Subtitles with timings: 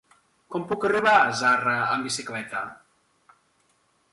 [0.53, 2.63] Com puc arribar a Zarra amb bicicleta?